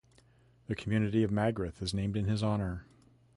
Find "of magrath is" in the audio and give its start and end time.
1.21-1.93